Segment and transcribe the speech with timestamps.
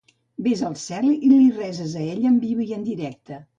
[0.45, 3.43] Ves al cel i li reses a ell en viu i en directe